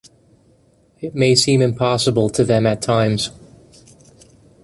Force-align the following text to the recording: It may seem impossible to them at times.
It 0.99 1.13
may 1.13 1.35
seem 1.35 1.61
impossible 1.61 2.31
to 2.31 2.43
them 2.43 2.65
at 2.65 2.81
times. 2.81 3.29